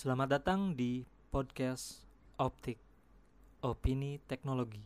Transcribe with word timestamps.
Selamat 0.00 0.40
datang 0.40 0.72
di 0.72 1.04
podcast 1.28 2.08
Optik 2.40 2.80
Opini 3.60 4.16
Teknologi. 4.24 4.80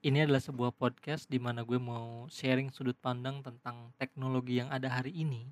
Ini 0.00 0.24
adalah 0.24 0.40
sebuah 0.40 0.72
podcast 0.72 1.28
di 1.28 1.36
mana 1.36 1.60
gue 1.60 1.76
mau 1.76 2.24
sharing 2.32 2.72
sudut 2.72 2.96
pandang 2.96 3.44
tentang 3.44 3.92
teknologi 4.00 4.64
yang 4.64 4.72
ada 4.72 4.88
hari 4.88 5.12
ini 5.12 5.44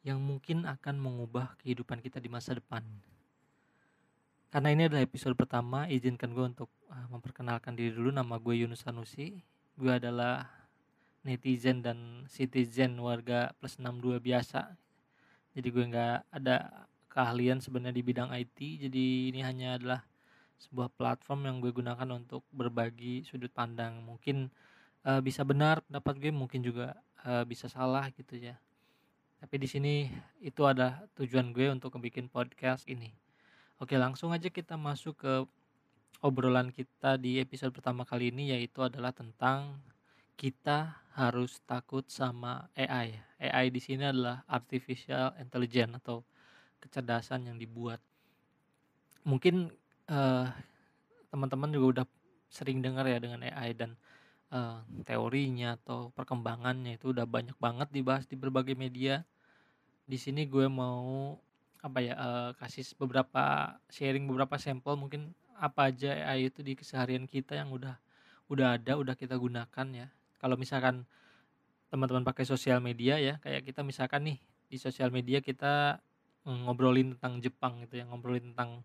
yang 0.00 0.16
mungkin 0.16 0.64
akan 0.64 0.96
mengubah 0.96 1.60
kehidupan 1.60 2.00
kita 2.00 2.24
di 2.24 2.32
masa 2.32 2.56
depan. 2.56 2.80
Karena 4.48 4.72
ini 4.72 4.88
adalah 4.88 5.04
episode 5.04 5.36
pertama, 5.36 5.84
izinkan 5.92 6.32
gue 6.32 6.48
untuk 6.48 6.72
uh, 6.88 7.04
memperkenalkan 7.12 7.76
diri 7.76 7.92
dulu. 7.92 8.08
Nama 8.08 8.32
gue 8.40 8.64
Yunus 8.64 8.88
Sanusi. 8.88 9.44
Gue 9.76 9.92
adalah 9.92 10.48
netizen 11.20 11.84
dan 11.84 12.24
citizen 12.32 12.96
warga 12.96 13.52
plus 13.60 13.76
62 13.76 14.24
biasa. 14.24 14.72
Jadi 15.52 15.68
gue 15.68 15.84
nggak 15.84 16.32
ada 16.32 16.87
keahlian 17.08 17.58
sebenarnya 17.58 17.96
di 17.96 18.04
bidang 18.04 18.30
IT. 18.30 18.58
Jadi 18.88 19.32
ini 19.32 19.40
hanya 19.42 19.80
adalah 19.80 20.00
sebuah 20.58 20.92
platform 20.94 21.48
yang 21.48 21.56
gue 21.58 21.72
gunakan 21.72 22.08
untuk 22.14 22.44
berbagi 22.52 23.24
sudut 23.24 23.50
pandang. 23.50 24.04
Mungkin 24.04 24.52
uh, 25.08 25.20
bisa 25.24 25.42
benar 25.42 25.82
pendapat 25.88 26.14
gue, 26.20 26.32
mungkin 26.34 26.60
juga 26.62 26.94
uh, 27.24 27.42
bisa 27.48 27.66
salah 27.66 28.10
gitu 28.12 28.36
ya. 28.36 28.60
Tapi 29.38 29.54
di 29.56 29.68
sini 29.70 29.94
itu 30.42 30.66
ada 30.66 31.06
tujuan 31.14 31.54
gue 31.54 31.70
untuk 31.70 31.94
bikin 32.02 32.26
podcast 32.26 32.84
ini. 32.90 33.14
Oke, 33.78 33.94
langsung 33.94 34.34
aja 34.34 34.50
kita 34.50 34.74
masuk 34.74 35.14
ke 35.22 35.34
obrolan 36.18 36.74
kita 36.74 37.14
di 37.14 37.38
episode 37.38 37.70
pertama 37.70 38.02
kali 38.02 38.34
ini 38.34 38.50
yaitu 38.50 38.82
adalah 38.82 39.14
tentang 39.14 39.78
kita 40.34 40.98
harus 41.14 41.62
takut 41.66 42.06
sama 42.10 42.66
AI. 42.74 43.14
AI 43.38 43.70
di 43.70 43.78
sini 43.78 44.06
adalah 44.06 44.42
artificial 44.50 45.34
intelligence 45.38 45.98
atau 46.02 46.26
kecerdasan 46.78 47.50
yang 47.50 47.56
dibuat. 47.58 48.00
Mungkin 49.26 49.68
uh, 50.08 50.46
teman-teman 51.28 51.70
juga 51.74 51.86
udah 52.00 52.06
sering 52.48 52.80
dengar 52.80 53.04
ya 53.04 53.20
dengan 53.20 53.44
AI 53.44 53.76
dan 53.76 53.94
uh, 54.52 54.80
teorinya 55.04 55.76
atau 55.76 56.08
perkembangannya 56.16 56.96
itu 56.96 57.12
udah 57.12 57.28
banyak 57.28 57.56
banget 57.60 57.88
dibahas 57.92 58.24
di 58.24 58.36
berbagai 58.40 58.74
media. 58.74 59.24
Di 60.08 60.16
sini 60.16 60.48
gue 60.48 60.66
mau 60.66 61.36
apa 61.78 61.98
ya 62.02 62.14
uh, 62.18 62.50
kasih 62.58 62.96
beberapa 62.98 63.76
sharing 63.92 64.26
beberapa 64.26 64.58
sampel 64.58 64.98
mungkin 64.98 65.30
apa 65.54 65.92
aja 65.92 66.10
AI 66.10 66.50
itu 66.50 66.64
di 66.64 66.74
keseharian 66.74 67.28
kita 67.28 67.54
yang 67.54 67.70
udah 67.70 68.00
udah 68.48 68.80
ada 68.80 68.96
udah 68.96 69.14
kita 69.14 69.36
gunakan 69.36 69.86
ya. 69.92 70.08
Kalau 70.40 70.56
misalkan 70.56 71.04
teman-teman 71.92 72.24
pakai 72.24 72.44
sosial 72.44 72.80
media 72.80 73.16
ya 73.16 73.40
kayak 73.40 73.64
kita 73.64 73.80
misalkan 73.80 74.24
nih 74.28 74.38
di 74.68 74.76
sosial 74.76 75.08
media 75.08 75.40
kita 75.40 76.04
ngobrolin 76.48 77.16
tentang 77.16 77.40
Jepang 77.44 77.84
gitu 77.84 78.00
ya 78.00 78.04
ngobrolin 78.08 78.52
tentang 78.52 78.82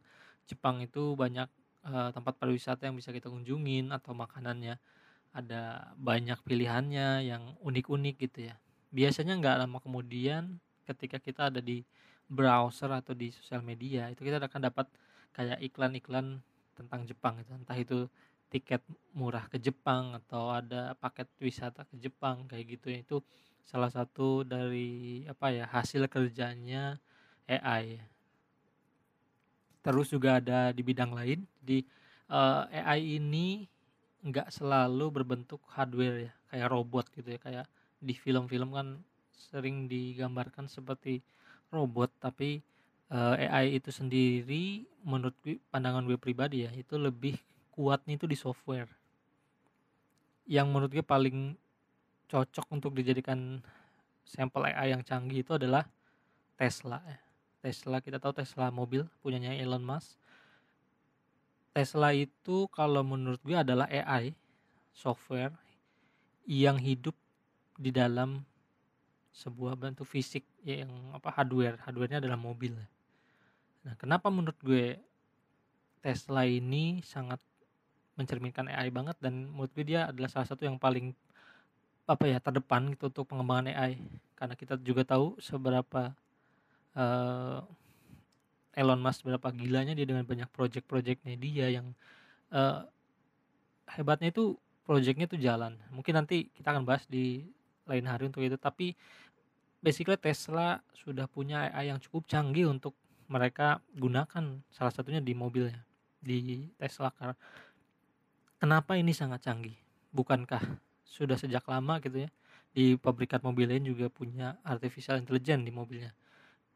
Jepang 0.48 0.84
itu 0.84 1.16
banyak 1.16 1.48
uh, 1.88 2.10
tempat 2.12 2.36
pariwisata 2.36 2.88
yang 2.88 2.96
bisa 3.00 3.16
kita 3.16 3.32
kunjungin 3.32 3.92
atau 3.96 4.12
makanannya. 4.16 4.80
Ada 5.34 5.94
banyak 5.98 6.46
pilihannya 6.46 7.26
yang 7.26 7.58
unik-unik 7.64 8.16
gitu 8.30 8.54
ya. 8.54 8.56
Biasanya 8.94 9.40
nggak 9.42 9.66
lama 9.66 9.78
kemudian 9.82 10.62
ketika 10.86 11.18
kita 11.18 11.50
ada 11.50 11.64
di 11.64 11.82
browser 12.30 12.92
atau 12.94 13.16
di 13.16 13.32
sosial 13.34 13.64
media 13.66 14.12
itu 14.12 14.22
kita 14.22 14.38
akan 14.40 14.62
dapat 14.70 14.88
kayak 15.34 15.60
iklan-iklan 15.64 16.44
tentang 16.78 17.06
Jepang 17.10 17.42
itu 17.42 17.52
entah 17.54 17.78
itu 17.78 18.06
tiket 18.54 18.86
murah 19.18 19.50
ke 19.50 19.58
Jepang 19.58 20.14
atau 20.14 20.54
ada 20.54 20.94
paket 21.02 21.26
wisata 21.42 21.90
ke 21.90 21.98
Jepang 21.98 22.46
kayak 22.46 22.78
gitu 22.78 22.94
ya. 22.94 23.02
Itu 23.02 23.18
salah 23.66 23.90
satu 23.90 24.46
dari 24.46 25.24
apa 25.26 25.50
ya 25.50 25.66
hasil 25.66 26.06
kerjanya 26.12 27.02
AI. 27.48 28.00
Terus 29.84 30.08
juga 30.12 30.40
ada 30.40 30.72
di 30.72 30.80
bidang 30.80 31.12
lain, 31.12 31.44
di 31.60 31.84
uh, 32.32 32.64
eh, 32.72 32.84
AI 32.84 33.20
ini 33.20 33.68
nggak 34.24 34.48
selalu 34.48 35.12
berbentuk 35.12 35.60
hardware 35.76 36.32
ya, 36.32 36.34
kayak 36.48 36.72
robot 36.72 37.06
gitu 37.12 37.36
ya, 37.36 37.40
kayak 37.44 37.66
di 38.00 38.16
film-film 38.16 38.72
kan 38.72 38.88
sering 39.36 39.92
digambarkan 39.92 40.72
seperti 40.72 41.20
robot, 41.68 42.08
tapi 42.24 42.64
uh, 43.12 43.36
eh, 43.36 43.52
AI 43.52 43.66
itu 43.76 43.92
sendiri 43.92 44.88
menurut 45.04 45.36
gue, 45.44 45.60
pandangan 45.68 46.08
gue 46.08 46.16
pribadi 46.16 46.64
ya, 46.64 46.72
itu 46.72 46.96
lebih 46.96 47.36
kuatnya 47.76 48.16
itu 48.16 48.24
di 48.24 48.40
software. 48.40 48.88
Yang 50.48 50.68
menurut 50.72 50.92
gue 50.96 51.04
paling 51.04 51.60
cocok 52.32 52.66
untuk 52.72 52.96
dijadikan 52.96 53.60
sampel 54.24 54.72
AI 54.72 54.96
yang 54.96 55.04
canggih 55.04 55.44
itu 55.44 55.60
adalah 55.60 55.84
Tesla 56.56 57.04
ya. 57.04 57.23
Tesla 57.64 58.04
kita 58.04 58.20
tahu 58.20 58.36
Tesla 58.36 58.68
mobil 58.76 59.08
punyanya 59.24 59.56
Elon 59.56 59.80
Musk. 59.80 60.20
Tesla 61.72 62.12
itu 62.12 62.68
kalau 62.68 63.08
menurut 63.08 63.40
gue 63.40 63.56
adalah 63.56 63.88
AI 63.88 64.36
software 64.92 65.56
yang 66.44 66.76
hidup 66.76 67.16
di 67.80 67.88
dalam 67.88 68.44
sebuah 69.32 69.80
bentuk 69.80 70.04
fisik 70.04 70.44
yang 70.68 70.92
apa 71.16 71.32
hardware. 71.32 71.80
Hardwarenya 71.88 72.20
adalah 72.20 72.36
mobil. 72.36 72.76
Nah 73.88 73.96
kenapa 73.96 74.28
menurut 74.28 74.60
gue 74.60 75.00
Tesla 76.04 76.44
ini 76.44 77.00
sangat 77.00 77.40
mencerminkan 78.20 78.68
AI 78.68 78.92
banget 78.92 79.16
dan 79.24 79.48
menurut 79.48 79.72
gue 79.72 79.88
dia 79.88 80.12
adalah 80.12 80.28
salah 80.28 80.52
satu 80.52 80.68
yang 80.68 80.76
paling 80.76 81.16
apa 82.04 82.28
ya 82.28 82.44
terdepan 82.44 82.92
gitu 82.92 83.08
untuk 83.08 83.24
pengembangan 83.24 83.72
AI 83.72 83.96
karena 84.36 84.60
kita 84.60 84.76
juga 84.84 85.08
tahu 85.08 85.40
seberapa 85.40 86.12
uh, 86.98 87.62
Elon 88.74 89.02
Musk 89.02 89.26
berapa 89.26 89.54
gilanya 89.54 89.94
dia 89.94 90.10
dengan 90.10 90.26
banyak 90.26 90.50
project-projectnya 90.50 91.38
dia 91.38 91.70
yang 91.70 91.94
uh, 92.50 92.82
hebatnya 93.94 94.34
itu 94.34 94.58
projectnya 94.84 95.30
itu 95.30 95.38
jalan. 95.38 95.78
Mungkin 95.94 96.18
nanti 96.18 96.50
kita 96.58 96.74
akan 96.74 96.84
bahas 96.84 97.06
di 97.06 97.46
lain 97.86 98.06
hari 98.10 98.28
untuk 98.28 98.42
itu. 98.42 98.58
Tapi 98.58 98.98
basically 99.80 100.18
Tesla 100.18 100.82
sudah 100.98 101.30
punya 101.30 101.70
AI 101.70 101.94
yang 101.94 102.02
cukup 102.02 102.26
canggih 102.26 102.66
untuk 102.66 102.98
mereka 103.30 103.80
gunakan 103.94 104.62
salah 104.74 104.94
satunya 104.94 105.22
di 105.22 105.38
mobilnya 105.38 105.86
di 106.18 106.66
Tesla 106.82 107.14
car. 107.14 107.38
Kenapa 108.58 108.96
ini 108.98 109.12
sangat 109.14 109.44
canggih? 109.44 109.76
Bukankah 110.10 110.62
sudah 111.04 111.38
sejak 111.38 111.62
lama 111.70 112.02
gitu 112.02 112.26
ya 112.26 112.30
di 112.74 112.98
pabrikan 112.98 113.38
mobil 113.46 113.70
lain 113.70 113.86
juga 113.86 114.10
punya 114.10 114.58
artificial 114.66 115.22
intelligence 115.22 115.62
di 115.62 115.70
mobilnya 115.70 116.10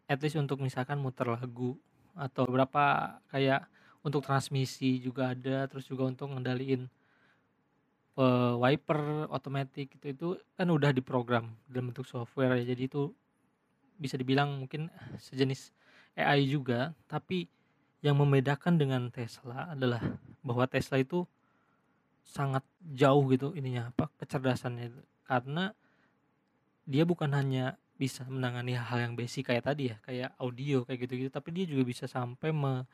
at 0.08 0.20
least 0.24 0.40
untuk 0.40 0.64
misalkan 0.64 0.98
muter 0.98 1.28
lagu 1.28 1.76
atau 2.18 2.48
berapa 2.48 3.18
kayak 3.30 3.68
untuk 4.02 4.24
transmisi 4.24 5.04
juga 5.04 5.36
ada 5.36 5.68
terus 5.68 5.86
juga 5.86 6.08
untuk 6.08 6.32
ngendaliin 6.32 6.88
uh, 8.18 8.56
wiper 8.58 9.30
otomatis 9.30 9.86
itu 9.86 10.06
itu 10.10 10.28
kan 10.58 10.68
udah 10.68 10.92
diprogram 10.92 11.54
dalam 11.70 11.94
bentuk 11.94 12.10
software 12.10 12.58
ya. 12.64 12.74
Jadi 12.74 12.90
itu 12.90 13.14
bisa 14.00 14.18
dibilang 14.18 14.66
mungkin 14.66 14.90
sejenis 15.22 15.72
AI 16.18 16.50
juga. 16.50 16.96
Tapi 17.06 17.46
yang 18.02 18.18
membedakan 18.18 18.78
dengan 18.82 19.10
Tesla 19.14 19.74
adalah 19.74 20.02
bahwa 20.42 20.66
Tesla 20.66 20.98
itu 21.02 21.26
sangat 22.28 22.66
jauh 22.84 23.24
gitu 23.32 23.56
ininya 23.56 23.88
apa 23.88 24.12
kecerdasannya 24.20 24.92
karena 25.24 25.72
dia 26.84 27.08
bukan 27.08 27.32
hanya 27.32 27.80
bisa 27.98 28.22
menangani 28.30 28.78
hal 28.78 29.02
yang 29.02 29.14
basic 29.18 29.50
kayak 29.50 29.66
tadi 29.66 29.90
ya 29.92 29.98
kayak 30.06 30.30
audio 30.38 30.86
kayak 30.86 31.10
gitu-gitu. 31.10 31.30
Tapi 31.34 31.50
dia 31.52 31.66
juga 31.66 31.84
bisa 31.84 32.06
sampai 32.06 32.54
me 32.54 32.86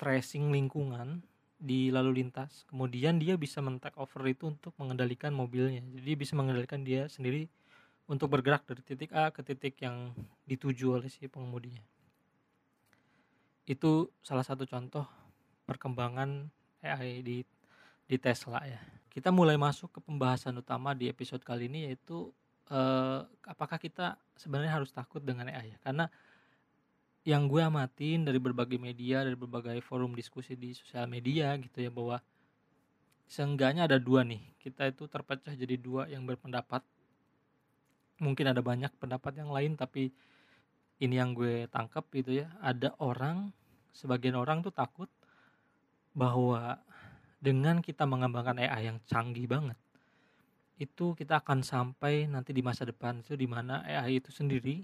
tracing 0.00 0.48
lingkungan 0.48 1.20
di 1.60 1.92
lalu 1.92 2.24
lintas. 2.24 2.64
Kemudian 2.72 3.20
dia 3.20 3.36
bisa 3.36 3.60
men 3.60 3.76
take 3.76 4.00
over 4.00 4.24
itu 4.24 4.48
untuk 4.48 4.72
mengendalikan 4.80 5.30
mobilnya. 5.36 5.84
Jadi 5.84 6.12
bisa 6.16 6.32
mengendalikan 6.32 6.80
dia 6.80 7.04
sendiri 7.12 7.52
untuk 8.08 8.32
bergerak 8.32 8.64
dari 8.64 8.82
titik 8.82 9.12
A 9.12 9.28
ke 9.30 9.44
titik 9.44 9.76
yang 9.84 10.16
dituju 10.48 10.98
oleh 10.98 11.12
si 11.12 11.28
pengemudinya. 11.28 11.84
Itu 13.68 14.10
salah 14.24 14.42
satu 14.42 14.64
contoh 14.64 15.04
perkembangan 15.68 16.48
AI 16.82 17.20
di 17.22 17.44
di 18.08 18.16
Tesla 18.18 18.64
ya. 18.66 18.80
Kita 19.12 19.30
mulai 19.30 19.54
masuk 19.54 19.94
ke 19.94 20.00
pembahasan 20.02 20.58
utama 20.58 20.96
di 20.96 21.06
episode 21.06 21.44
kali 21.46 21.70
ini 21.70 21.86
yaitu 21.86 22.34
eh, 22.70 23.20
apakah 23.50 23.76
kita 23.76 24.16
sebenarnya 24.38 24.80
harus 24.80 24.94
takut 24.94 25.20
dengan 25.20 25.50
AI 25.50 25.74
ya? 25.74 25.78
Karena 25.82 26.06
yang 27.26 27.50
gue 27.50 27.60
amatin 27.60 28.24
dari 28.24 28.40
berbagai 28.40 28.80
media, 28.80 29.20
dari 29.20 29.36
berbagai 29.36 29.76
forum 29.84 30.16
diskusi 30.16 30.56
di 30.56 30.72
sosial 30.72 31.04
media 31.04 31.52
gitu 31.60 31.84
ya 31.84 31.92
bahwa 31.92 32.16
seenggaknya 33.28 33.84
ada 33.84 34.00
dua 34.00 34.24
nih. 34.24 34.40
Kita 34.56 34.88
itu 34.88 35.04
terpecah 35.04 35.52
jadi 35.52 35.76
dua 35.76 36.08
yang 36.08 36.24
berpendapat. 36.24 36.80
Mungkin 38.20 38.46
ada 38.52 38.60
banyak 38.64 38.92
pendapat 38.96 39.36
yang 39.36 39.52
lain 39.52 39.76
tapi 39.76 40.12
ini 41.00 41.16
yang 41.16 41.36
gue 41.36 41.68
tangkap 41.68 42.08
gitu 42.12 42.40
ya. 42.44 42.48
Ada 42.64 42.96
orang, 43.00 43.52
sebagian 43.92 44.36
orang 44.36 44.64
tuh 44.64 44.72
takut 44.72 45.08
bahwa 46.16 46.80
dengan 47.40 47.80
kita 47.80 48.04
mengembangkan 48.04 48.60
AI 48.60 48.92
yang 48.92 48.98
canggih 49.08 49.48
banget 49.48 49.76
itu 50.80 51.12
kita 51.12 51.44
akan 51.44 51.60
sampai 51.60 52.24
nanti 52.24 52.56
di 52.56 52.64
masa 52.64 52.88
depan 52.88 53.20
itu 53.20 53.36
di 53.36 53.44
mana 53.44 53.84
AI 53.84 54.16
itu 54.16 54.32
sendiri 54.32 54.80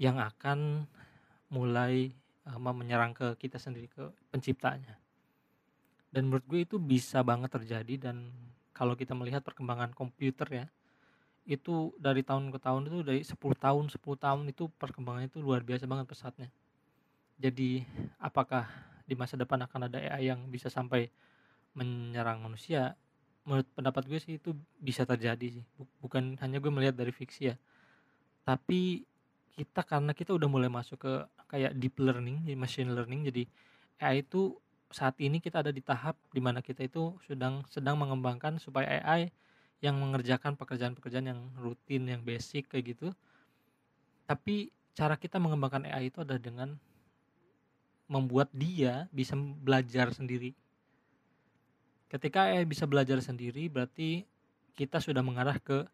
yang 0.00 0.16
akan 0.16 0.88
mulai 1.52 2.08
uh, 2.48 2.56
menyerang 2.56 3.12
ke 3.12 3.36
kita 3.36 3.60
sendiri 3.60 3.92
ke 3.92 4.08
penciptanya. 4.32 4.96
Dan 6.08 6.32
menurut 6.32 6.48
gue 6.48 6.64
itu 6.64 6.80
bisa 6.80 7.20
banget 7.20 7.52
terjadi 7.52 8.08
dan 8.08 8.32
kalau 8.72 8.96
kita 8.96 9.12
melihat 9.12 9.44
perkembangan 9.44 9.92
komputer 9.92 10.48
ya 10.48 10.66
itu 11.44 11.92
dari 12.00 12.24
tahun 12.24 12.48
ke 12.48 12.58
tahun 12.60 12.88
itu 12.88 12.98
dari 13.04 13.20
10 13.24 13.36
tahun 13.36 13.84
10 13.92 14.00
tahun 14.00 14.42
itu 14.48 14.72
perkembangannya 14.76 15.28
itu 15.28 15.40
luar 15.44 15.60
biasa 15.64 15.84
banget 15.84 16.08
pesatnya. 16.08 16.48
Jadi 17.36 17.84
apakah 18.20 18.64
di 19.04 19.12
masa 19.16 19.36
depan 19.36 19.64
akan 19.68 19.88
ada 19.88 20.00
AI 20.00 20.32
yang 20.32 20.48
bisa 20.48 20.72
sampai 20.72 21.12
menyerang 21.76 22.40
manusia 22.40 22.96
menurut 23.48 23.68
pendapat 23.72 24.04
gue 24.04 24.20
sih 24.20 24.36
itu 24.36 24.52
bisa 24.76 25.08
terjadi 25.08 25.60
sih. 25.60 25.64
Bukan 26.04 26.36
hanya 26.44 26.60
gue 26.60 26.68
melihat 26.68 26.92
dari 26.92 27.16
fiksi 27.16 27.48
ya. 27.48 27.56
Tapi 28.44 29.08
kita 29.56 29.80
karena 29.88 30.12
kita 30.12 30.36
udah 30.36 30.48
mulai 30.52 30.68
masuk 30.68 31.00
ke 31.00 31.12
kayak 31.48 31.72
deep 31.80 31.96
learning 31.98 32.44
machine 32.54 32.92
learning 32.92 33.26
jadi 33.26 33.42
AI 33.98 34.22
itu 34.22 34.54
saat 34.92 35.18
ini 35.18 35.42
kita 35.42 35.64
ada 35.64 35.72
di 35.74 35.82
tahap 35.82 36.14
di 36.30 36.38
mana 36.38 36.62
kita 36.62 36.86
itu 36.86 37.16
sedang 37.26 37.66
sedang 37.66 37.98
mengembangkan 37.98 38.60
supaya 38.62 39.00
AI 39.02 39.32
yang 39.82 39.98
mengerjakan 39.98 40.54
pekerjaan-pekerjaan 40.54 41.26
yang 41.28 41.40
rutin 41.58 42.06
yang 42.06 42.22
basic 42.22 42.70
kayak 42.70 42.94
gitu. 42.96 43.10
Tapi 44.24 44.70
cara 44.94 45.14
kita 45.14 45.42
mengembangkan 45.42 45.86
AI 45.86 46.10
itu 46.10 46.22
adalah 46.22 46.40
dengan 46.40 46.78
membuat 48.08 48.48
dia 48.54 49.06
bisa 49.12 49.36
belajar 49.36 50.10
sendiri 50.16 50.56
Ketika 52.08 52.48
AI 52.48 52.64
bisa 52.64 52.88
belajar 52.88 53.20
sendiri, 53.20 53.68
berarti 53.68 54.24
kita 54.72 54.96
sudah 54.96 55.20
mengarah 55.20 55.60
ke 55.60 55.84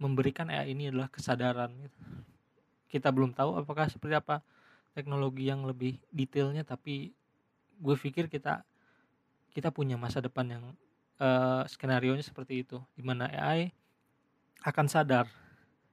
memberikan 0.00 0.48
AI 0.48 0.72
ini 0.72 0.88
adalah 0.88 1.12
kesadaran. 1.12 1.74
Gitu. 1.76 2.00
Kita 2.88 3.12
belum 3.12 3.36
tahu 3.36 3.60
apakah 3.60 3.90
seperti 3.92 4.16
apa 4.16 4.40
teknologi 4.96 5.44
yang 5.44 5.68
lebih 5.68 6.00
detailnya, 6.08 6.64
tapi 6.64 7.12
gue 7.78 7.96
pikir 8.00 8.32
kita 8.32 8.64
kita 9.52 9.68
punya 9.68 10.00
masa 10.00 10.24
depan 10.24 10.46
yang 10.48 10.64
uh, 11.20 11.62
skenario 11.68 12.16
nya 12.16 12.24
seperti 12.24 12.64
itu, 12.64 12.80
di 12.96 13.04
mana 13.04 13.28
AI 13.28 13.68
akan 14.64 14.86
sadar 14.88 15.28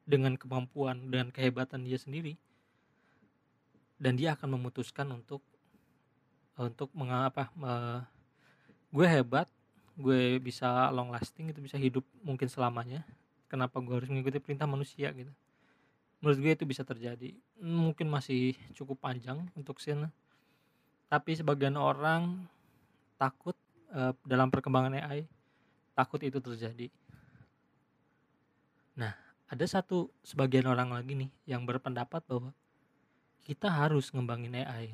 dengan 0.08 0.40
kemampuan 0.40 1.12
dan 1.12 1.36
kehebatan 1.36 1.84
dia 1.84 2.00
sendiri, 2.00 2.40
dan 4.00 4.16
dia 4.16 4.40
akan 4.40 4.56
memutuskan 4.56 5.12
untuk 5.12 5.44
untuk 6.56 6.88
mengapa 6.96 7.52
uh, 7.60 8.00
gue 8.96 9.04
hebat 9.04 9.52
gue 9.96 10.40
bisa 10.44 10.92
long 10.92 11.12
lasting 11.12 11.52
itu 11.52 11.60
bisa 11.64 11.80
hidup 11.80 12.04
mungkin 12.22 12.48
selamanya. 12.52 13.04
Kenapa 13.48 13.80
gue 13.80 13.96
harus 13.96 14.10
mengikuti 14.12 14.40
perintah 14.44 14.68
manusia 14.68 15.12
gitu? 15.16 15.32
Menurut 16.20 16.38
gue 16.42 16.52
itu 16.56 16.66
bisa 16.68 16.84
terjadi. 16.84 17.36
Mungkin 17.60 18.08
masih 18.12 18.56
cukup 18.76 19.00
panjang 19.00 19.46
untuk 19.56 19.80
scene. 19.80 20.12
Tapi 21.08 21.38
sebagian 21.38 21.78
orang 21.80 22.44
takut 23.16 23.56
uh, 23.96 24.12
dalam 24.28 24.52
perkembangan 24.52 25.00
AI 25.00 25.24
takut 25.96 26.20
itu 26.20 26.44
terjadi. 26.44 26.92
Nah 29.00 29.26
ada 29.46 29.66
satu 29.70 30.10
sebagian 30.26 30.66
orang 30.66 30.90
lagi 30.90 31.14
nih 31.14 31.30
yang 31.46 31.64
berpendapat 31.64 32.26
bahwa 32.26 32.50
kita 33.46 33.70
harus 33.70 34.10
ngembangin 34.10 34.58
AI 34.58 34.90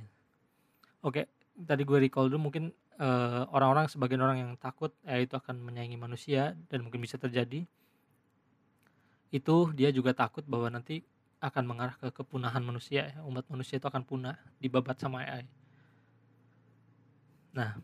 oke 1.00 1.24
tadi 1.56 1.82
gue 1.88 1.98
recall 2.04 2.28
dulu 2.28 2.52
mungkin 2.52 2.76
orang 3.00 3.48
orang-orang 3.54 3.86
sebagian 3.88 4.22
orang 4.22 4.38
yang 4.42 4.52
takut 4.60 4.92
ya 5.06 5.22
itu 5.22 5.34
akan 5.38 5.62
menyaingi 5.62 5.96
manusia 5.96 6.58
dan 6.68 6.84
mungkin 6.84 7.02
bisa 7.02 7.16
terjadi. 7.16 7.64
Itu 9.32 9.72
dia 9.72 9.94
juga 9.96 10.12
takut 10.12 10.44
bahwa 10.44 10.68
nanti 10.74 11.08
akan 11.42 11.64
mengarah 11.66 11.98
ke 11.98 12.14
kepunahan 12.14 12.62
manusia 12.62 13.10
ya. 13.10 13.18
umat 13.26 13.50
manusia 13.50 13.82
itu 13.82 13.90
akan 13.90 14.06
punah 14.06 14.38
dibabat 14.62 15.02
sama 15.02 15.26
AI 15.26 15.50
nah 17.52 17.76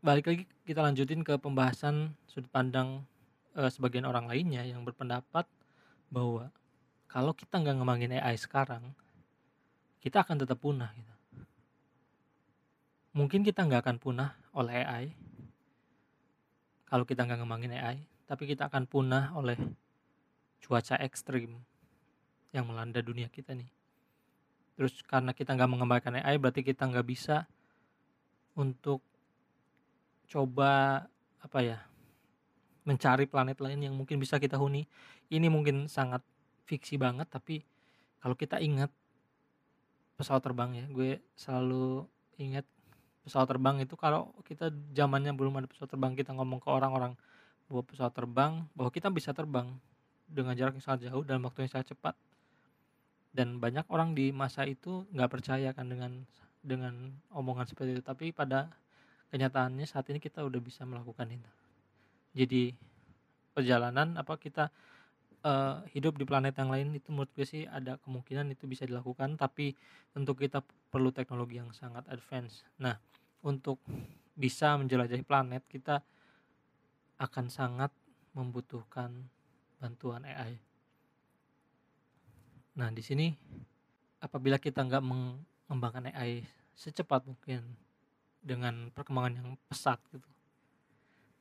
balik 0.00 0.26
lagi 0.26 0.42
kita 0.64 0.80
lanjutin 0.80 1.20
ke 1.22 1.36
pembahasan 1.36 2.16
sudut 2.24 2.48
pandang 2.48 3.04
uh, 3.54 3.68
sebagian 3.68 4.08
orang 4.08 4.26
lainnya 4.26 4.64
yang 4.64 4.82
berpendapat 4.82 5.44
bahwa 6.08 6.48
kalau 7.06 7.36
kita 7.36 7.60
nggak 7.60 7.76
ngembangin 7.78 8.16
AI 8.16 8.34
sekarang 8.40 8.96
kita 10.00 10.24
akan 10.24 10.42
tetap 10.42 10.58
punah 10.58 10.88
gitu 10.96 11.14
mungkin 13.18 13.42
kita 13.42 13.66
nggak 13.66 13.82
akan 13.82 13.98
punah 13.98 14.38
oleh 14.54 14.86
AI 14.86 15.06
kalau 16.86 17.02
kita 17.02 17.26
nggak 17.26 17.42
ngembangin 17.42 17.74
AI 17.74 17.98
tapi 18.30 18.46
kita 18.46 18.70
akan 18.70 18.86
punah 18.86 19.34
oleh 19.34 19.58
cuaca 20.62 20.94
ekstrim 21.02 21.58
yang 22.54 22.64
melanda 22.68 23.02
dunia 23.02 23.26
kita 23.26 23.56
nih. 23.58 23.68
Terus 24.78 25.02
karena 25.02 25.34
kita 25.34 25.58
nggak 25.58 25.66
mengembangkan 25.66 26.22
AI 26.22 26.38
berarti 26.38 26.62
kita 26.62 26.86
nggak 26.86 27.06
bisa 27.08 27.50
untuk 28.54 29.02
coba 30.30 31.02
apa 31.42 31.58
ya 31.64 31.78
mencari 32.86 33.26
planet 33.26 33.58
lain 33.58 33.90
yang 33.90 33.94
mungkin 33.98 34.22
bisa 34.22 34.38
kita 34.38 34.54
huni. 34.54 34.86
Ini 35.32 35.50
mungkin 35.50 35.90
sangat 35.90 36.22
fiksi 36.68 37.00
banget 37.00 37.26
tapi 37.26 37.64
kalau 38.22 38.36
kita 38.36 38.60
ingat 38.60 38.92
pesawat 40.20 40.44
terbang 40.44 40.70
ya 40.74 40.86
gue 40.92 41.10
selalu 41.32 42.04
ingat 42.36 42.66
pesawat 43.28 43.44
terbang 43.44 43.76
itu 43.84 43.92
kalau 44.00 44.32
kita 44.48 44.72
zamannya 44.96 45.36
belum 45.36 45.60
ada 45.60 45.68
pesawat 45.68 45.92
terbang 45.92 46.16
kita 46.16 46.32
ngomong 46.32 46.64
ke 46.64 46.72
orang-orang 46.72 47.12
bahwa 47.68 47.84
pesawat 47.84 48.16
terbang 48.16 48.64
bahwa 48.72 48.88
kita 48.88 49.12
bisa 49.12 49.36
terbang 49.36 49.68
dengan 50.24 50.56
jarak 50.56 50.80
yang 50.80 50.84
sangat 50.84 51.12
jauh 51.12 51.20
dan 51.28 51.44
waktu 51.44 51.68
yang 51.68 51.72
sangat 51.76 51.92
cepat. 51.92 52.16
Dan 53.28 53.60
banyak 53.60 53.84
orang 53.92 54.16
di 54.16 54.32
masa 54.32 54.64
itu 54.64 55.04
nggak 55.12 55.28
percaya 55.28 55.76
kan 55.76 55.92
dengan 55.92 56.24
dengan 56.64 57.12
omongan 57.36 57.68
seperti 57.68 58.00
itu. 58.00 58.02
Tapi 58.02 58.32
pada 58.32 58.72
kenyataannya 59.28 59.84
saat 59.84 60.08
ini 60.08 60.16
kita 60.16 60.40
udah 60.40 60.60
bisa 60.64 60.88
melakukan 60.88 61.28
itu. 61.28 61.50
Jadi 62.32 62.72
perjalanan 63.52 64.16
apa 64.16 64.40
kita 64.40 64.72
uh, 65.48 65.80
hidup 65.96 66.20
di 66.20 66.28
planet 66.28 66.52
yang 66.60 66.68
lain 66.68 66.92
itu 66.92 67.08
menurut 67.08 67.32
gue 67.32 67.48
sih 67.48 67.64
ada 67.64 67.96
kemungkinan 68.04 68.52
itu 68.52 68.68
bisa 68.68 68.84
dilakukan 68.84 69.40
tapi 69.40 69.72
tentu 70.12 70.36
kita 70.36 70.60
perlu 70.92 71.08
teknologi 71.08 71.56
yang 71.56 71.72
sangat 71.72 72.04
advance 72.12 72.68
nah 72.76 73.00
untuk 73.40 73.80
bisa 74.38 74.76
menjelajahi 74.76 75.24
planet 75.24 75.64
kita 75.66 76.04
akan 77.18 77.50
sangat 77.50 77.90
membutuhkan 78.30 79.26
bantuan 79.82 80.22
AI. 80.22 80.62
Nah 82.78 82.94
di 82.94 83.02
sini 83.02 83.34
apabila 84.22 84.62
kita 84.62 84.86
nggak 84.86 85.02
mengembangkan 85.02 86.14
AI 86.14 86.46
secepat 86.78 87.26
mungkin 87.26 87.74
dengan 88.38 88.94
perkembangan 88.94 89.42
yang 89.42 89.48
pesat 89.66 89.98
gitu, 90.14 90.30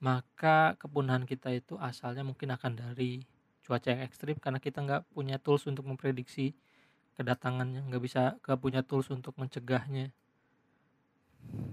maka 0.01 0.73
kepunahan 0.81 1.29
kita 1.29 1.53
itu 1.53 1.77
asalnya 1.77 2.25
mungkin 2.25 2.57
akan 2.57 2.73
dari 2.73 3.21
cuaca 3.67 3.91
yang 3.91 3.99
ekstrim 4.07 4.39
karena 4.39 4.63
kita 4.63 4.79
nggak 4.79 5.11
punya 5.11 5.35
tools 5.43 5.67
untuk 5.67 5.83
memprediksi 5.83 6.55
kedatangannya, 7.19 7.83
nggak 7.83 7.99
bisa 7.99 8.39
nggak 8.39 8.59
punya 8.63 8.81
tools 8.87 9.11
untuk 9.11 9.35
mencegahnya 9.35 10.15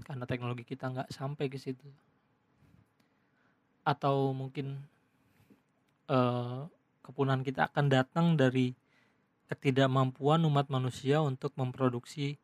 karena 0.03 0.23
teknologi 0.27 0.67
kita 0.67 0.91
nggak 0.91 1.09
sampai 1.11 1.47
ke 1.47 1.55
situ 1.55 1.87
atau 3.85 4.33
mungkin 4.33 4.81
uh, 6.09 6.65
kepunahan 7.05 7.45
kita 7.45 7.69
akan 7.69 7.85
datang 7.87 8.33
dari 8.33 8.73
ketidakmampuan 9.45 10.41
umat 10.49 10.73
manusia 10.73 11.21
untuk 11.21 11.53
memproduksi 11.53 12.41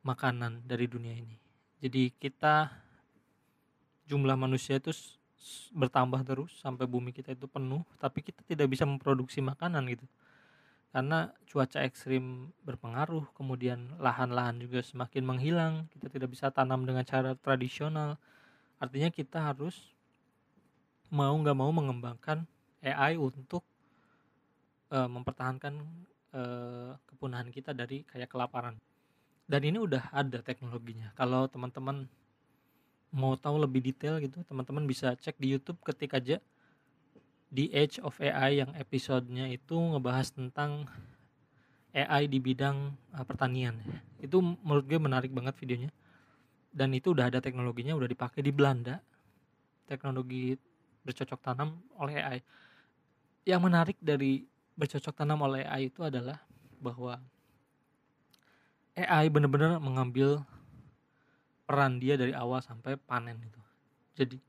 makanan 0.00 0.64
dari 0.64 0.88
dunia 0.88 1.12
ini. 1.12 1.36
Jadi 1.84 2.08
kita 2.16 2.72
jumlah 4.08 4.40
manusia 4.40 4.80
itu 4.80 4.96
bertambah 5.72 6.20
terus 6.26 6.52
sampai 6.58 6.84
bumi 6.84 7.14
kita 7.14 7.32
itu 7.32 7.46
penuh, 7.46 7.82
tapi 8.02 8.22
kita 8.22 8.42
tidak 8.44 8.68
bisa 8.68 8.84
memproduksi 8.84 9.38
makanan 9.38 9.86
gitu. 9.90 10.06
Karena 10.88 11.28
cuaca 11.44 11.84
ekstrim 11.84 12.48
berpengaruh 12.64 13.28
kemudian 13.36 13.92
lahan-lahan 14.00 14.56
juga 14.56 14.80
semakin 14.80 15.22
menghilang 15.22 15.72
kita 15.92 16.08
tidak 16.08 16.32
bisa 16.32 16.48
tanam 16.48 16.88
dengan 16.88 17.04
cara 17.04 17.36
tradisional. 17.36 18.16
Artinya 18.80 19.12
kita 19.12 19.52
harus 19.52 19.92
mau 21.12 21.32
nggak 21.36 21.56
mau 21.56 21.68
mengembangkan 21.72 22.48
AI 22.80 23.20
untuk 23.20 23.64
uh, 24.92 25.08
mempertahankan 25.08 25.74
uh, 26.32 26.96
kepunahan 27.04 27.48
kita 27.52 27.76
dari 27.76 28.04
kayak 28.08 28.32
kelaparan. 28.32 28.80
Dan 29.48 29.64
ini 29.64 29.80
udah 29.80 30.12
ada 30.12 30.44
teknologinya. 30.44 31.12
Kalau 31.16 31.48
teman-teman 31.48 32.08
mau 33.14 33.34
tahu 33.36 33.64
lebih 33.64 33.80
detail 33.80 34.20
gitu 34.20 34.44
teman-teman 34.44 34.84
bisa 34.84 35.16
cek 35.16 35.36
di 35.40 35.56
YouTube 35.56 35.80
ketik 35.84 36.16
aja. 36.16 36.38
Di 37.48 37.72
Age 37.72 38.04
of 38.04 38.20
AI 38.20 38.60
yang 38.60 38.76
episodenya 38.76 39.48
itu 39.48 39.72
ngebahas 39.72 40.28
tentang 40.36 40.84
AI 41.96 42.28
di 42.28 42.36
bidang 42.36 42.92
uh, 43.16 43.24
pertanian. 43.24 43.80
Itu 44.20 44.44
menurut 44.44 44.84
gue 44.84 45.00
menarik 45.00 45.32
banget 45.32 45.56
videonya. 45.56 45.90
Dan 46.68 46.92
itu 46.92 47.16
udah 47.16 47.32
ada 47.32 47.40
teknologinya 47.40 47.96
udah 47.96 48.04
dipakai 48.04 48.44
di 48.44 48.52
Belanda. 48.52 49.00
Teknologi 49.88 50.52
bercocok 51.00 51.40
tanam 51.40 51.80
oleh 51.96 52.20
AI 52.20 52.40
yang 53.48 53.64
menarik 53.64 53.96
dari 53.96 54.44
bercocok 54.76 55.16
tanam 55.16 55.40
oleh 55.40 55.64
AI 55.64 55.88
itu 55.88 56.04
adalah 56.04 56.36
bahwa 56.84 57.16
AI 58.92 59.32
bener-bener 59.32 59.80
mengambil 59.80 60.44
peran 61.68 62.00
dia 62.00 62.16
dari 62.16 62.32
awal 62.32 62.64
sampai 62.64 62.96
panen 62.96 63.36
itu. 63.44 63.60
Jadi 64.16 64.40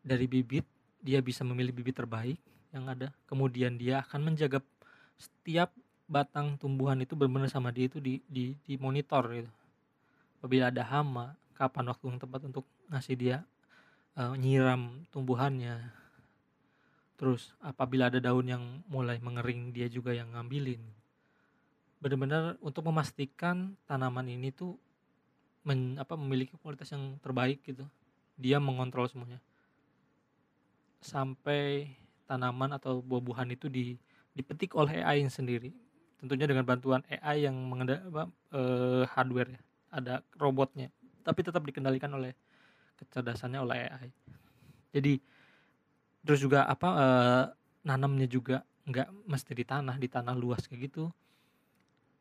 dari 0.00 0.24
bibit 0.24 0.64
dia 1.04 1.20
bisa 1.20 1.44
memilih 1.44 1.76
bibit 1.76 2.00
terbaik 2.00 2.40
yang 2.72 2.88
ada. 2.88 3.12
Kemudian 3.28 3.76
dia 3.76 4.00
akan 4.00 4.32
menjaga 4.32 4.64
setiap 5.20 5.76
batang 6.08 6.56
tumbuhan 6.56 6.96
itu 7.04 7.12
benar-benar 7.12 7.52
sama 7.52 7.68
dia 7.68 7.92
itu 7.92 8.00
di, 8.00 8.24
di, 8.24 8.56
di 8.64 8.74
monitor 8.80 9.28
gitu. 9.36 9.52
Apabila 10.40 10.72
ada 10.72 10.80
hama, 10.88 11.36
kapan 11.52 11.92
waktu 11.92 12.04
yang 12.08 12.18
tepat 12.24 12.40
untuk 12.48 12.64
ngasih 12.88 13.16
dia 13.20 13.36
uh, 14.16 14.32
nyiram 14.32 15.04
tumbuhannya. 15.12 15.92
Terus 17.20 17.52
apabila 17.60 18.08
ada 18.08 18.16
daun 18.16 18.48
yang 18.48 18.64
mulai 18.88 19.20
mengering 19.20 19.76
dia 19.76 19.92
juga 19.92 20.16
yang 20.16 20.32
ngambilin 20.32 20.80
benar-benar 22.00 22.56
untuk 22.64 22.88
memastikan 22.88 23.76
tanaman 23.84 24.24
ini 24.24 24.48
tuh 24.50 24.80
men, 25.66 25.96
apa 26.00 26.14
memiliki 26.16 26.56
kualitas 26.60 26.90
yang 26.92 27.18
terbaik 27.20 27.60
gitu. 27.64 27.84
Dia 28.40 28.56
mengontrol 28.58 29.08
semuanya. 29.08 29.40
Sampai 31.00 31.96
tanaman 32.28 32.76
atau 32.76 33.00
buah-buahan 33.00 33.50
itu 33.52 33.66
di, 33.66 33.96
dipetik 34.36 34.76
oleh 34.76 35.00
AI 35.04 35.24
yang 35.24 35.32
sendiri. 35.32 35.72
Tentunya 36.20 36.44
dengan 36.44 36.68
bantuan 36.68 37.00
AI 37.08 37.48
yang 37.48 37.56
mengendal 37.56 38.00
apa, 38.12 38.22
eh, 38.52 39.04
hardware 39.08 39.56
ya 39.56 39.60
ada 39.90 40.14
robotnya. 40.36 40.92
Tapi 41.24 41.40
tetap 41.44 41.64
dikendalikan 41.64 42.12
oleh 42.12 42.36
kecerdasannya 43.00 43.60
oleh 43.60 43.88
AI 43.88 44.10
jadi 44.90 45.22
terus 46.26 46.42
juga 46.42 46.66
apa 46.66 46.88
eh, 46.98 47.44
nanamnya 47.86 48.26
juga 48.26 48.66
nggak 48.84 49.08
mesti 49.30 49.52
di 49.54 49.64
tanah 49.64 49.96
di 49.96 50.08
tanah 50.10 50.34
luas 50.34 50.66
kayak 50.66 50.90
gitu. 50.90 51.04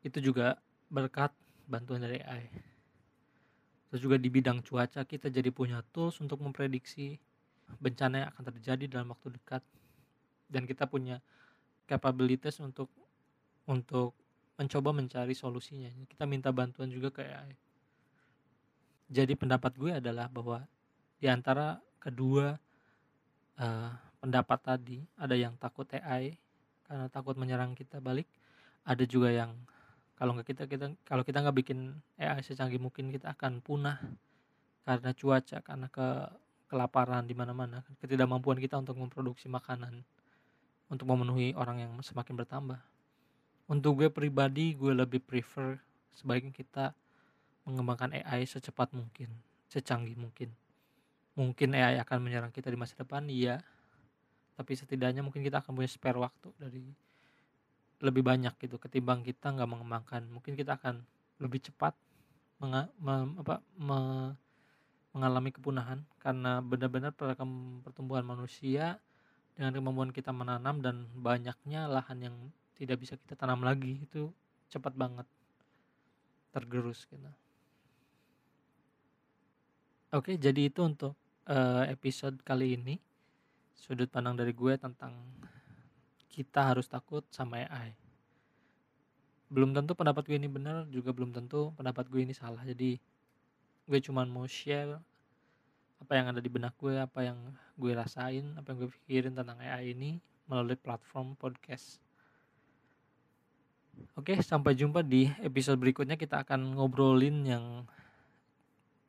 Itu 0.06 0.24
juga 0.24 0.62
berkat 0.88 1.34
bantuan 1.68 2.06
dari 2.06 2.22
AI 2.24 2.69
terus 3.90 4.02
juga 4.06 4.16
di 4.22 4.30
bidang 4.30 4.62
cuaca 4.62 5.02
kita 5.04 5.34
jadi 5.34 5.50
punya 5.50 5.82
tools 5.92 6.22
untuk 6.22 6.40
memprediksi 6.40 7.18
bencana 7.82 8.26
yang 8.26 8.30
akan 8.34 8.44
terjadi 8.54 8.86
dalam 8.86 9.12
waktu 9.14 9.34
dekat. 9.36 9.62
Dan 10.50 10.66
kita 10.66 10.90
punya 10.90 11.22
capabilities 11.86 12.58
untuk 12.62 12.90
untuk 13.70 14.18
mencoba 14.58 14.90
mencari 14.94 15.38
solusinya. 15.38 15.90
Kita 16.10 16.26
minta 16.26 16.50
bantuan 16.50 16.90
juga 16.90 17.14
ke 17.14 17.22
AI 17.22 17.70
jadi 19.10 19.34
pendapat 19.34 19.74
gue 19.76 19.92
adalah 19.98 20.30
bahwa 20.30 20.62
di 21.18 21.26
antara 21.26 21.82
kedua 21.98 22.56
uh, 23.58 23.92
pendapat 24.22 24.60
tadi 24.62 25.02
ada 25.18 25.34
yang 25.34 25.58
takut 25.58 25.90
AI 25.90 26.38
karena 26.86 27.10
takut 27.10 27.34
menyerang 27.36 27.74
kita 27.74 27.98
balik 27.98 28.30
ada 28.86 29.02
juga 29.04 29.34
yang 29.34 29.52
kalau 30.20 30.36
nggak 30.36 30.52
kita 30.52 30.64
kita 30.68 30.92
kalau 31.08 31.24
kita 31.24 31.40
nggak 31.40 31.58
bikin 31.64 31.96
AI 32.20 32.44
secanggih 32.44 32.76
mungkin 32.76 33.08
kita 33.08 33.32
akan 33.32 33.64
punah 33.64 34.04
karena 34.84 35.16
cuaca 35.16 35.64
karena 35.64 35.88
ke 35.88 36.08
kelaparan 36.68 37.24
di 37.24 37.32
mana-mana. 37.32 37.82
Ketidakmampuan 38.04 38.60
kita 38.60 38.76
untuk 38.78 39.00
memproduksi 39.00 39.48
makanan 39.48 40.04
untuk 40.92 41.08
memenuhi 41.08 41.56
orang 41.56 41.82
yang 41.82 41.94
semakin 42.04 42.36
bertambah. 42.36 42.84
Untuk 43.72 44.04
gue 44.04 44.10
pribadi 44.12 44.76
gue 44.76 44.92
lebih 44.92 45.24
prefer 45.24 45.80
sebaiknya 46.12 46.52
kita 46.52 46.86
mengembangkan 47.64 48.12
AI 48.12 48.44
secepat 48.44 48.92
mungkin 48.92 49.32
secanggih 49.72 50.20
mungkin. 50.20 50.52
Mungkin 51.40 51.78
AI 51.80 52.02
akan 52.04 52.18
menyerang 52.20 52.52
kita 52.52 52.68
di 52.68 52.76
masa 52.76 53.00
depan 53.00 53.24
iya. 53.32 53.64
Tapi 54.60 54.76
setidaknya 54.76 55.24
mungkin 55.24 55.48
kita 55.48 55.64
akan 55.64 55.72
punya 55.72 55.88
spare 55.88 56.20
waktu 56.20 56.52
dari 56.60 56.84
lebih 58.00 58.24
banyak 58.24 58.56
gitu 58.60 58.80
ketimbang 58.80 59.24
kita 59.24 59.52
nggak 59.52 59.70
mengembangkan 59.70 60.24
mungkin 60.32 60.56
kita 60.56 60.80
akan 60.80 61.04
lebih 61.40 61.60
cepat 61.72 61.96
menga, 62.60 62.92
me, 63.00 63.40
apa, 63.40 63.64
me, 63.80 64.00
mengalami 65.16 65.50
kepunahan 65.52 66.04
karena 66.20 66.60
benar-benar 66.60 67.16
pertumbuhan 67.84 68.24
manusia 68.24 69.00
dengan 69.56 69.76
kemampuan 69.76 70.12
kita 70.16 70.32
menanam 70.32 70.80
dan 70.80 71.08
banyaknya 71.16 71.88
lahan 71.92 72.20
yang 72.20 72.36
tidak 72.80 73.04
bisa 73.04 73.20
kita 73.20 73.36
tanam 73.36 73.64
lagi 73.64 74.00
itu 74.00 74.32
cepat 74.72 74.96
banget 74.96 75.28
tergerus 76.56 77.04
gitu. 77.10 77.28
Oke, 80.10 80.42
jadi 80.42 80.74
itu 80.74 80.82
untuk 80.82 81.14
uh, 81.46 81.86
episode 81.86 82.42
kali 82.42 82.74
ini. 82.74 82.98
Sudut 83.78 84.10
pandang 84.10 84.36
dari 84.36 84.52
gue 84.52 84.74
tentang 84.76 85.14
kita 86.40 86.72
harus 86.72 86.88
takut 86.88 87.28
sama 87.36 87.68
AI 87.68 87.92
belum 89.50 89.74
tentu 89.74 89.98
pendapat 89.98 90.30
gue 90.30 90.38
ini 90.38 90.46
benar 90.46 90.86
juga 90.94 91.10
belum 91.10 91.34
tentu 91.34 91.74
pendapat 91.74 92.06
gue 92.06 92.22
ini 92.22 92.38
salah. 92.38 92.62
Jadi 92.62 93.02
gue 93.90 94.00
cuman 94.06 94.30
mau 94.30 94.46
share 94.46 95.02
apa 96.00 96.14
yang 96.16 96.32
ada 96.32 96.40
di 96.40 96.48
benak 96.48 96.78
gue 96.78 96.96
apa 96.96 97.26
yang 97.26 97.36
gue 97.76 97.92
rasain 97.92 98.56
apa 98.56 98.72
yang 98.72 98.78
gue 98.86 98.90
pikirin 99.04 99.34
tentang 99.34 99.58
AI 99.58 99.98
ini 99.98 100.22
melalui 100.46 100.78
platform 100.78 101.34
podcast. 101.34 101.98
Oke 104.14 104.38
sampai 104.46 104.78
jumpa 104.78 105.02
di 105.02 105.28
episode 105.42 105.82
berikutnya. 105.82 106.14
Kita 106.14 106.46
akan 106.46 106.78
ngobrolin 106.78 107.42
yang 107.42 107.66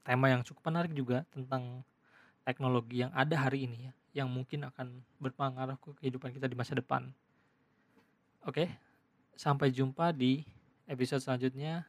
tema 0.01 0.33
yang 0.33 0.41
cukup 0.41 0.73
menarik 0.73 0.97
juga 0.97 1.29
tentang 1.37 1.85
teknologi 2.49 3.05
yang 3.05 3.13
ada 3.13 3.37
hari 3.37 3.69
ini 3.69 3.93
ya 3.93 4.00
yang 4.11 4.27
mungkin 4.27 4.67
akan 4.67 5.03
berpengaruh 5.23 5.79
ke 5.79 5.91
kehidupan 6.03 6.35
kita 6.35 6.51
di 6.51 6.59
masa 6.59 6.75
depan. 6.75 7.11
Oke, 8.43 8.67
sampai 9.37 9.71
jumpa 9.71 10.11
di 10.17 10.43
episode 10.89 11.23
selanjutnya. 11.23 11.87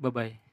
Bye 0.00 0.12
bye. 0.12 0.49